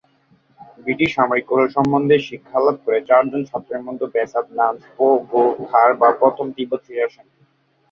[0.77, 7.25] British সামরিক কৌশল সম্বন্ধে শিক্ষালাভ করে চারজন ছাত্রের মধ্যে ব্সোদ-নাম্স-স্গোম-পো-গো-খার-বা প্রথম তিব্বত ফিরে আসেন।